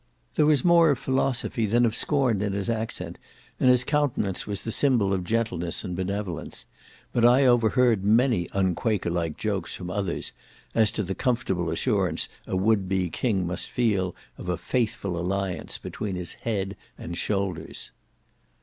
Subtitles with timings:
[0.33, 3.19] There was more of philosophy than of scorn in his accent,
[3.59, 6.65] and his countenance was the symbol of gentleness and benevolence;
[7.11, 10.33] but I overheard many unquakerlike jokes from others,
[10.73, 15.77] as to the comfortable assurance a would be king must feel of a faithful alliance
[15.77, 17.91] between his head and shoulders.